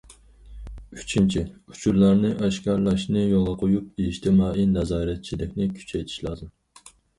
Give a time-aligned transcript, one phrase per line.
[1.01, 1.43] ئۈچىنچى،
[1.73, 6.55] ئۇچۇرلارنى ئاشكارىلاشنى يولغا قويۇپ، ئىجتىمائىي نازارەتچىلىكنى كۈچەيتىش لازىم.